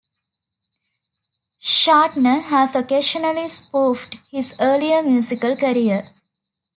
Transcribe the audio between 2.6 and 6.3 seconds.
occasionally spoofed his earlier musical career.